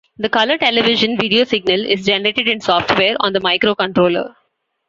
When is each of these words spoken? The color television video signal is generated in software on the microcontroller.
The 0.17 0.29
color 0.29 0.57
television 0.57 1.15
video 1.15 1.43
signal 1.43 1.85
is 1.85 2.07
generated 2.07 2.47
in 2.47 2.59
software 2.59 3.15
on 3.19 3.33
the 3.33 3.39
microcontroller. 3.39 4.33